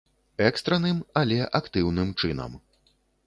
[0.45, 2.59] Экстранным, але актыўным чынам.